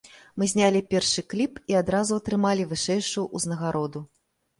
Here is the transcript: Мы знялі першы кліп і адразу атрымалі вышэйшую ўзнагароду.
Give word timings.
Мы 0.43 0.45
знялі 0.51 0.79
першы 0.93 1.23
кліп 1.33 1.59
і 1.73 1.77
адразу 1.81 2.17
атрымалі 2.21 2.65
вышэйшую 2.71 3.25
ўзнагароду. 3.41 4.03